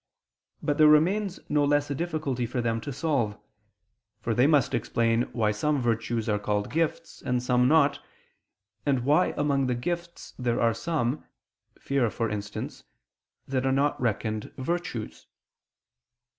[0.63, 3.37] But there remains no less a difficulty for them to solve;
[4.19, 7.99] for they must explain why some virtues are called gifts and some not;
[8.83, 11.23] and why among the gifts there are some,
[11.79, 12.83] fear, for instance,
[13.47, 15.27] that are not reckoned virtues.